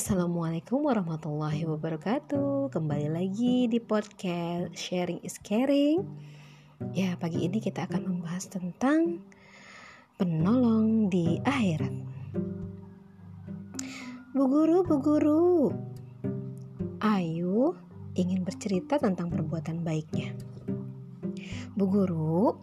Assalamualaikum 0.00 0.88
warahmatullahi 0.88 1.68
wabarakatuh. 1.68 2.72
Kembali 2.72 3.12
lagi 3.12 3.68
di 3.68 3.76
podcast 3.84 4.72
Sharing 4.72 5.20
is 5.20 5.36
Caring. 5.44 6.00
Ya 6.96 7.20
pagi 7.20 7.44
ini 7.44 7.60
kita 7.60 7.84
akan 7.84 8.08
membahas 8.08 8.48
tentang 8.48 9.20
Penolong 10.16 11.12
di 11.12 11.36
akhirat. 11.44 11.92
Bu 14.32 14.48
Guru, 14.48 14.88
Bu 14.88 14.96
Guru. 15.04 15.68
Ayu 17.04 17.76
ingin 18.16 18.40
bercerita 18.40 18.96
tentang 18.96 19.28
perbuatan 19.28 19.84
baiknya. 19.84 20.32
Bu 21.76 21.84
Guru 21.84 22.56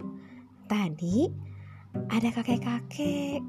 Tadi 0.66 1.30
ada 2.10 2.34
kakek-kakek 2.34 3.46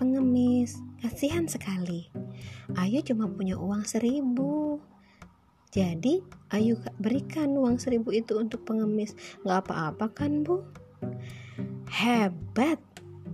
pengemis. 0.00 0.80
Kasihan 1.04 1.44
sekali 1.44 2.11
Ayu 2.76 3.04
cuma 3.04 3.28
punya 3.28 3.56
uang 3.56 3.84
seribu. 3.84 4.80
Jadi 5.72 6.20
Ayu 6.52 6.76
berikan 7.00 7.56
uang 7.56 7.80
seribu 7.80 8.12
itu 8.12 8.36
untuk 8.36 8.68
pengemis. 8.68 9.16
Gak 9.44 9.68
apa-apa 9.68 10.12
kan 10.12 10.44
bu? 10.44 10.60
Hebat, 11.88 12.80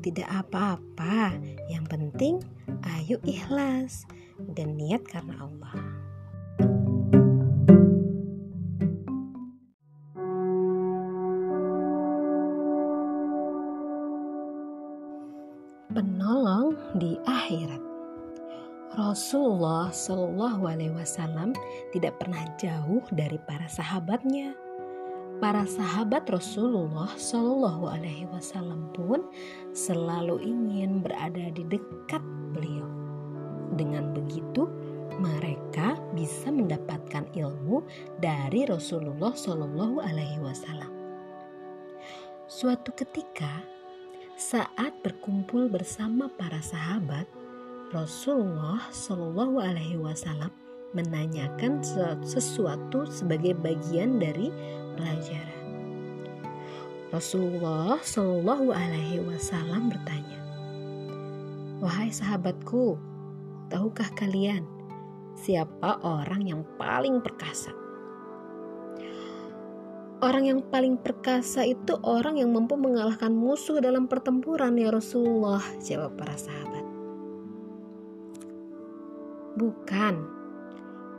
tidak 0.00 0.30
apa-apa. 0.30 1.34
Yang 1.66 1.84
penting 1.90 2.34
Ayu 2.86 3.18
ikhlas 3.26 4.06
dan 4.54 4.78
niat 4.78 5.02
karena 5.06 5.42
Allah. 5.42 5.97
Rasulullah 19.18 19.90
Shallallahu 19.90 20.62
Alaihi 20.62 20.94
Wasallam 20.94 21.50
tidak 21.90 22.22
pernah 22.22 22.38
jauh 22.54 23.02
dari 23.10 23.34
para 23.50 23.66
sahabatnya. 23.66 24.54
Para 25.42 25.66
sahabat 25.66 26.30
Rasulullah 26.30 27.10
Shallallahu 27.18 27.98
Alaihi 27.98 28.30
Wasallam 28.30 28.94
pun 28.94 29.26
selalu 29.74 30.38
ingin 30.46 31.02
berada 31.02 31.50
di 31.50 31.66
dekat 31.66 32.22
beliau. 32.54 32.86
Dengan 33.74 34.14
begitu, 34.14 34.70
mereka 35.18 35.98
bisa 36.14 36.54
mendapatkan 36.54 37.26
ilmu 37.34 37.82
dari 38.22 38.70
Rasulullah 38.70 39.34
Shallallahu 39.34 39.98
Alaihi 39.98 40.38
Wasallam. 40.46 40.94
Suatu 42.46 42.94
ketika, 42.94 43.66
saat 44.38 44.94
berkumpul 45.02 45.66
bersama 45.66 46.30
para 46.38 46.62
sahabat, 46.62 47.26
Rasulullah 47.88 48.84
Shallallahu 48.92 49.64
Alaihi 49.64 49.96
Wasallam 49.96 50.52
menanyakan 50.92 51.80
sesuatu 52.20 53.08
sebagai 53.08 53.56
bagian 53.56 54.20
dari 54.20 54.52
pelajaran. 54.92 55.56
Rasulullah 57.08 57.96
Shallallahu 58.04 58.76
Alaihi 58.76 59.24
Wasallam 59.24 59.88
bertanya, 59.88 60.36
"Wahai 61.80 62.12
sahabatku, 62.12 63.00
tahukah 63.72 64.12
kalian 64.20 64.68
siapa 65.32 65.96
orang 66.04 66.44
yang 66.44 66.68
paling 66.76 67.24
perkasa?" 67.24 67.72
Orang 70.20 70.44
yang 70.44 70.60
paling 70.68 71.00
perkasa 71.00 71.64
itu 71.64 71.96
orang 72.04 72.36
yang 72.36 72.52
mampu 72.52 72.76
mengalahkan 72.76 73.32
musuh 73.32 73.80
dalam 73.80 74.10
pertempuran 74.10 74.76
ya 74.76 74.92
Rasulullah, 74.92 75.62
jawab 75.80 76.20
para 76.20 76.36
sahabat. 76.36 76.77
Bukan. 79.58 80.14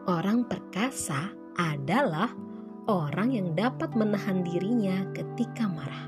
Orang 0.08 0.48
perkasa 0.48 1.28
adalah 1.60 2.32
orang 2.88 3.36
yang 3.36 3.52
dapat 3.52 3.92
menahan 4.00 4.48
dirinya 4.48 5.04
ketika 5.12 5.68
marah. 5.68 6.08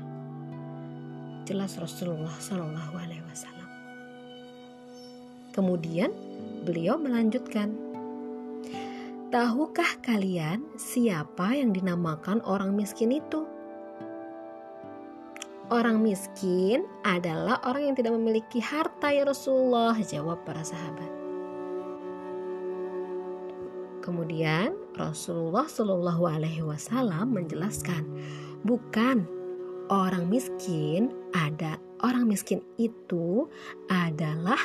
Jelas 1.44 1.76
Rasulullah 1.76 2.32
Shallallahu 2.40 2.94
Alaihi 2.96 3.20
Wasallam. 3.28 3.68
Kemudian 5.52 6.08
beliau 6.64 6.96
melanjutkan, 6.96 7.76
Tahukah 9.28 10.00
kalian 10.00 10.64
siapa 10.80 11.52
yang 11.52 11.76
dinamakan 11.76 12.40
orang 12.48 12.72
miskin 12.72 13.12
itu? 13.12 13.44
Orang 15.68 16.00
miskin 16.00 16.88
adalah 17.04 17.60
orang 17.68 17.92
yang 17.92 17.96
tidak 17.96 18.16
memiliki 18.16 18.60
harta 18.60 19.12
ya 19.12 19.28
Rasulullah, 19.28 19.96
jawab 20.00 20.44
para 20.48 20.64
sahabat. 20.64 21.21
Kemudian 24.02 24.74
Rasulullah 24.98 25.70
Shallallahu 25.70 26.26
Alaihi 26.26 26.66
Wasallam 26.66 27.38
menjelaskan, 27.38 28.02
bukan 28.66 29.24
orang 29.88 30.26
miskin 30.26 31.14
ada 31.32 31.78
orang 32.02 32.26
miskin 32.26 32.58
itu 32.82 33.46
adalah 33.86 34.58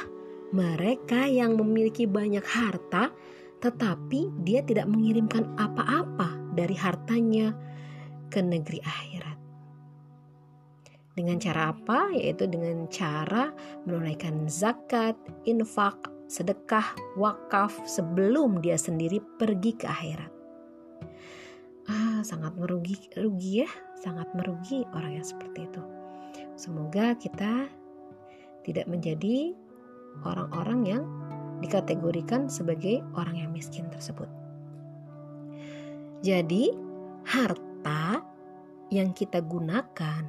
mereka 0.50 1.30
yang 1.30 1.54
memiliki 1.54 2.10
banyak 2.10 2.44
harta 2.44 3.14
tetapi 3.58 4.30
dia 4.46 4.62
tidak 4.62 4.86
mengirimkan 4.86 5.50
apa-apa 5.58 6.38
dari 6.54 6.78
hartanya 6.78 7.54
ke 8.30 8.42
negeri 8.42 8.82
akhirat. 8.86 9.38
Dengan 11.18 11.42
cara 11.42 11.74
apa? 11.74 12.14
Yaitu 12.14 12.46
dengan 12.46 12.86
cara 12.94 13.50
menunaikan 13.90 14.46
zakat, 14.46 15.18
infak, 15.50 15.98
sedekah, 16.28 16.96
wakaf 17.16 17.74
sebelum 17.88 18.60
dia 18.60 18.76
sendiri 18.76 19.24
pergi 19.40 19.72
ke 19.76 19.88
akhirat. 19.88 20.32
Ah, 21.88 22.20
sangat 22.20 22.52
merugi, 22.60 23.00
rugi 23.16 23.64
ya, 23.64 23.70
sangat 23.96 24.28
merugi 24.36 24.84
orang 24.92 25.20
yang 25.20 25.28
seperti 25.28 25.72
itu. 25.72 25.84
Semoga 26.60 27.16
kita 27.16 27.72
tidak 28.68 28.86
menjadi 28.92 29.56
orang-orang 30.28 30.80
yang 30.84 31.04
dikategorikan 31.64 32.52
sebagai 32.52 33.00
orang 33.16 33.48
yang 33.48 33.52
miskin 33.56 33.88
tersebut. 33.88 34.28
Jadi, 36.26 36.76
harta 37.24 38.20
yang 38.92 39.16
kita 39.16 39.40
gunakan 39.40 40.28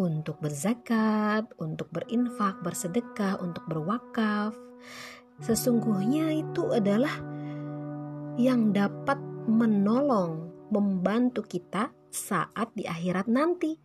untuk 0.00 0.40
berzakat, 0.40 1.48
untuk 1.60 1.88
berinfak, 1.92 2.60
bersedekah, 2.64 3.36
untuk 3.40 3.64
berwakaf, 3.68 4.56
sesungguhnya 5.40 6.32
itu 6.40 6.72
adalah 6.72 7.12
yang 8.40 8.72
dapat 8.72 9.18
menolong, 9.48 10.48
membantu 10.70 11.42
kita 11.44 11.90
saat 12.08 12.70
di 12.76 12.86
akhirat 12.86 13.26
nanti, 13.26 13.76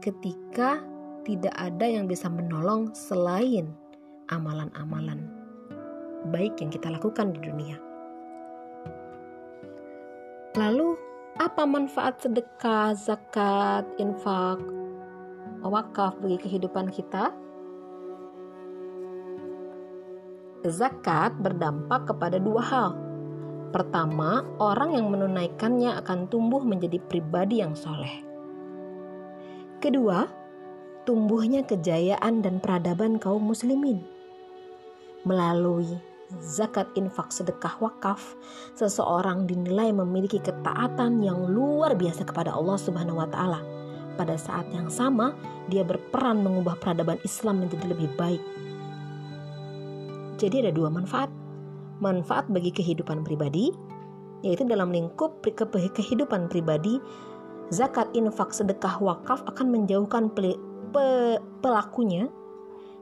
ketika 0.00 0.80
tidak 1.26 1.52
ada 1.58 1.84
yang 1.84 2.06
bisa 2.06 2.30
menolong 2.30 2.94
selain 2.94 3.72
amalan-amalan 4.30 5.38
baik 6.26 6.58
yang 6.58 6.70
kita 6.74 6.90
lakukan 6.90 7.30
di 7.34 7.40
dunia. 7.42 7.78
Lalu, 10.58 10.98
apa 11.38 11.62
manfaat 11.62 12.18
sedekah, 12.18 12.98
zakat, 12.98 13.86
infak, 14.02 14.58
wakaf 15.62 16.18
bagi 16.18 16.38
kehidupan 16.42 16.90
kita? 16.90 17.30
Zakat 20.66 21.38
berdampak 21.38 22.10
kepada 22.10 22.42
dua 22.42 22.58
hal. 22.58 22.90
Pertama, 23.70 24.42
orang 24.58 24.98
yang 24.98 25.06
menunaikannya 25.06 25.94
akan 26.02 26.26
tumbuh 26.26 26.58
menjadi 26.58 26.98
pribadi 26.98 27.62
yang 27.62 27.78
soleh. 27.78 28.26
Kedua, 29.78 30.26
tumbuhnya 31.06 31.62
kejayaan 31.62 32.42
dan 32.42 32.58
peradaban 32.58 33.22
kaum 33.22 33.46
muslimin. 33.46 34.02
Melalui 35.22 35.94
zakat 36.42 36.90
infak 36.98 37.30
sedekah 37.30 37.78
wakaf, 37.78 38.34
seseorang 38.74 39.46
dinilai 39.46 39.94
memiliki 39.94 40.42
ketaatan 40.42 41.22
yang 41.22 41.38
luar 41.54 41.94
biasa 41.94 42.26
kepada 42.26 42.50
Allah 42.50 42.74
Subhanahu 42.82 43.22
wa 43.22 43.30
taala. 43.30 43.62
Pada 44.18 44.34
saat 44.34 44.66
yang 44.74 44.90
sama, 44.90 45.38
dia 45.70 45.86
berperan 45.86 46.42
mengubah 46.42 46.74
peradaban 46.82 47.22
Islam 47.22 47.62
menjadi 47.62 47.94
lebih 47.94 48.10
baik 48.18 48.42
jadi 50.38 50.64
ada 50.66 50.72
dua 50.72 50.88
manfaat. 50.88 51.28
Manfaat 51.98 52.46
bagi 52.46 52.70
kehidupan 52.70 53.26
pribadi, 53.26 53.74
yaitu 54.46 54.62
dalam 54.62 54.94
lingkup 54.94 55.42
kehidupan 55.42 56.46
pribadi, 56.46 57.02
zakat, 57.74 58.06
infak, 58.14 58.54
sedekah, 58.54 59.02
wakaf 59.02 59.42
akan 59.50 59.66
menjauhkan 59.74 60.30
pelakunya 61.58 62.30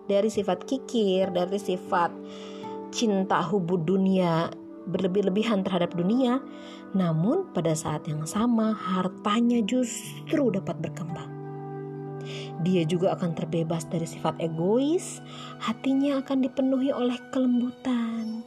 dari 0.09 0.33
sifat 0.33 0.65
kikir, 0.65 1.29
dari 1.29 1.61
sifat 1.61 2.09
cinta 2.89 3.45
hubud 3.45 3.85
dunia 3.85 4.49
berlebih-lebihan 4.87 5.67
terhadap 5.67 5.93
dunia, 5.99 6.39
namun 6.95 7.51
pada 7.51 7.75
saat 7.75 8.07
yang 8.07 8.23
sama 8.23 8.71
hartanya 8.73 9.59
justru 9.67 10.55
dapat 10.55 10.79
berkembang. 10.79 11.27
Dia 12.65 12.83
juga 12.89 13.15
akan 13.15 13.37
terbebas 13.37 13.87
dari 13.87 14.09
sifat 14.09 14.41
egois, 14.41 15.21
hatinya 15.63 16.21
akan 16.23 16.47
dipenuhi 16.47 16.91
oleh 16.91 17.17
kelembutan, 17.31 18.43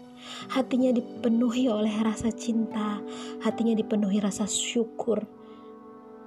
hatinya 0.51 0.93
dipenuhi 0.93 1.69
oleh 1.69 1.93
rasa 2.01 2.33
cinta, 2.33 2.99
hatinya 3.43 3.73
dipenuhi 3.77 4.19
rasa 4.19 4.49
syukur, 4.49 5.23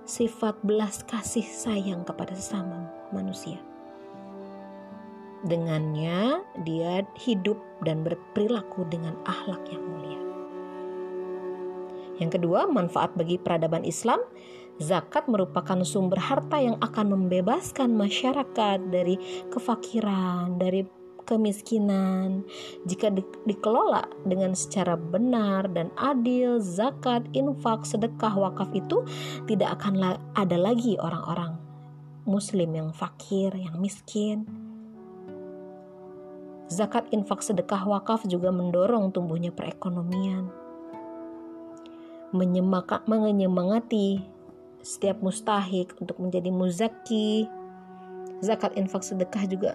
sifat 0.06 0.58
belas 0.66 1.06
kasih 1.06 1.44
sayang 1.46 2.02
kepada 2.02 2.34
sesama 2.34 2.90
manusia. 3.14 3.60
Dengannya, 5.42 6.46
dia 6.62 7.02
hidup 7.18 7.58
dan 7.82 8.06
berperilaku 8.06 8.86
dengan 8.86 9.18
akhlak 9.26 9.58
yang 9.74 9.82
mulia. 9.82 10.22
Yang 12.22 12.38
kedua, 12.38 12.70
manfaat 12.70 13.10
bagi 13.18 13.42
peradaban 13.42 13.82
Islam 13.82 14.22
Zakat 14.80 15.28
merupakan 15.28 15.76
sumber 15.84 16.16
harta 16.16 16.56
yang 16.56 16.80
akan 16.80 17.12
membebaskan 17.12 17.92
masyarakat 17.92 18.80
dari 18.88 19.20
kefakiran, 19.52 20.56
dari 20.56 21.02
kemiskinan. 21.24 22.44
Jika 22.88 23.10
di, 23.14 23.22
dikelola 23.46 24.02
dengan 24.26 24.58
secara 24.58 24.98
benar 24.98 25.70
dan 25.70 25.94
adil, 25.94 26.58
zakat, 26.58 27.22
infak, 27.32 27.86
sedekah, 27.86 28.34
wakaf 28.34 28.74
itu 28.74 29.06
tidak 29.46 29.78
akan 29.80 29.94
la 29.98 30.10
ada 30.34 30.58
lagi 30.58 30.98
orang-orang 30.98 31.56
muslim 32.26 32.74
yang 32.74 32.90
fakir, 32.94 33.54
yang 33.54 33.78
miskin. 33.78 34.46
Zakat, 36.72 37.04
infak, 37.12 37.44
sedekah, 37.44 37.84
wakaf 37.84 38.24
juga 38.24 38.48
mendorong 38.48 39.12
tumbuhnya 39.12 39.52
perekonomian. 39.52 40.48
menyemangati 42.32 44.31
setiap 44.82 45.22
mustahik 45.22 45.94
untuk 46.02 46.18
menjadi 46.18 46.50
muzaki. 46.50 47.46
Zakat 48.42 48.74
infak 48.74 49.06
sedekah 49.06 49.46
juga 49.46 49.72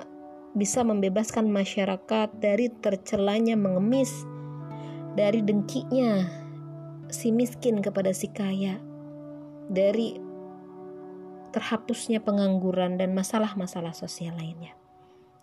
bisa 0.53 0.83
membebaskan 0.83 1.47
masyarakat 1.47 2.29
dari 2.39 2.67
tercelanya 2.83 3.55
mengemis, 3.55 4.11
dari 5.15 5.39
dengkinya 5.39 6.27
si 7.07 7.31
miskin 7.31 7.79
kepada 7.79 8.11
si 8.11 8.27
kaya, 8.27 8.75
dari 9.71 10.19
terhapusnya 11.55 12.19
pengangguran 12.19 12.99
dan 12.99 13.15
masalah-masalah 13.15 13.95
sosial 13.95 14.35
lainnya. 14.35 14.75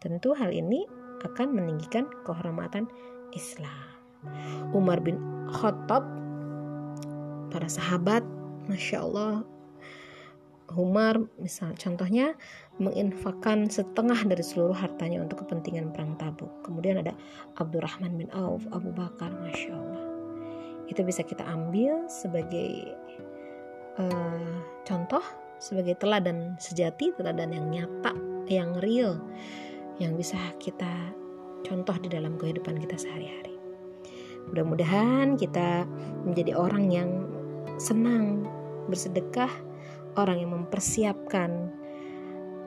Tentu 0.05 0.37
hal 0.37 0.52
ini 0.52 0.84
akan 1.25 1.56
meninggikan 1.56 2.05
kehormatan 2.28 2.84
Islam. 3.32 3.88
Umar 4.76 5.00
bin 5.00 5.17
Khattab, 5.49 6.05
para 7.49 7.69
sahabat, 7.69 8.20
masya 8.69 9.00
Allah, 9.05 9.44
Umar 10.72 11.20
misal 11.37 11.76
contohnya 11.76 12.32
menginfakkan 12.81 13.69
setengah 13.69 14.16
dari 14.25 14.40
seluruh 14.40 14.75
hartanya 14.75 15.20
untuk 15.20 15.44
kepentingan 15.44 15.93
perang 15.93 16.16
tabuk. 16.16 16.50
Kemudian 16.64 17.05
ada 17.05 17.12
Abdurrahman 17.61 18.16
bin 18.16 18.32
Auf, 18.32 18.64
Abu 18.72 18.90
Bakar, 18.96 19.28
masya 19.44 19.76
Allah. 19.76 20.05
Itu 20.88 21.05
bisa 21.05 21.20
kita 21.20 21.44
ambil 21.44 22.08
sebagai 22.08 22.96
uh, 24.00 24.52
contoh, 24.88 25.22
sebagai 25.61 26.00
teladan 26.00 26.56
sejati, 26.56 27.12
teladan 27.14 27.52
yang 27.52 27.67
nyata, 27.69 28.12
yang 28.49 28.72
real, 28.81 29.20
yang 30.00 30.17
bisa 30.17 30.37
kita 30.58 31.12
contoh 31.64 31.96
di 32.00 32.08
dalam 32.08 32.37
kehidupan 32.40 32.81
kita 32.81 32.96
sehari-hari. 32.96 33.56
Mudah-mudahan 34.52 35.40
kita 35.40 35.88
menjadi 36.28 36.52
orang 36.52 36.93
yang 36.93 37.10
senang 37.81 38.44
bersedekah 38.93 39.49
orang 40.19 40.43
yang 40.43 40.52
mempersiapkan 40.55 41.70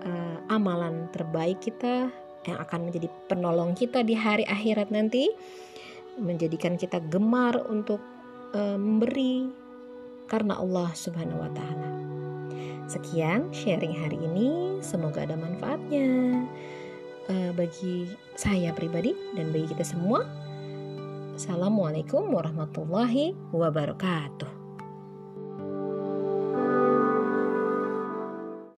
uh, 0.04 0.38
amalan 0.52 1.08
terbaik 1.12 1.60
kita 1.64 2.12
yang 2.48 2.58
akan 2.64 2.88
menjadi 2.88 3.12
penolong 3.28 3.76
kita 3.76 4.02
di 4.08 4.16
hari 4.16 4.48
akhirat 4.48 4.88
nanti 4.88 5.28
menjadikan 6.18 6.80
kita 6.80 7.04
gemar 7.12 7.60
untuk 7.68 8.00
uh, 8.56 8.80
memberi 8.80 9.52
karena 10.28 10.60
Allah 10.60 10.92
Subhanahu 10.96 11.44
wa 11.44 11.52
taala. 11.56 11.90
Sekian 12.88 13.52
sharing 13.52 13.96
hari 14.00 14.16
ini, 14.16 14.80
semoga 14.80 15.28
ada 15.28 15.36
manfaatnya 15.36 16.08
uh, 17.28 17.52
bagi 17.52 18.08
saya 18.40 18.72
pribadi 18.72 19.12
dan 19.36 19.52
bagi 19.52 19.68
kita 19.76 19.84
semua. 19.84 20.24
Assalamualaikum 21.38 22.34
warahmatullahi 22.34 23.36
wabarakatuh. 23.54 24.57